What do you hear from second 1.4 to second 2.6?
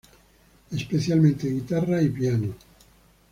guitarra y piano.